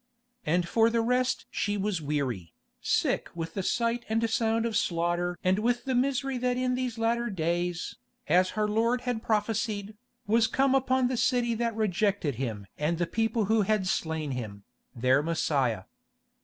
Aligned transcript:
And 0.47 0.67
for 0.67 0.89
the 0.89 0.99
rest 0.99 1.45
she 1.51 1.77
was 1.77 2.01
weary, 2.01 2.55
sick 2.81 3.29
with 3.35 3.53
the 3.53 3.61
sight 3.61 4.03
and 4.09 4.27
sound 4.27 4.65
of 4.65 4.75
slaughter 4.75 5.37
and 5.43 5.59
with 5.59 5.85
the 5.85 5.93
misery 5.93 6.39
that 6.39 6.57
in 6.57 6.73
these 6.73 6.97
latter 6.97 7.29
days, 7.29 7.97
as 8.27 8.49
her 8.57 8.67
Lord 8.67 9.01
had 9.01 9.21
prophesied, 9.21 9.95
was 10.25 10.47
come 10.47 10.73
upon 10.73 11.07
the 11.07 11.17
city 11.17 11.53
that 11.53 11.75
rejected 11.75 12.33
him 12.41 12.65
and 12.79 12.97
the 12.97 13.05
people 13.05 13.45
who 13.45 13.61
had 13.61 13.85
slain 13.85 14.31
Him, 14.31 14.63
their 14.95 15.21
Messiah. 15.21 15.83